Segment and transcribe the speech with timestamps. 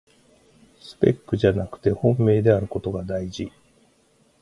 [0.79, 3.51] スペックじゃなくて本命であることがだいじ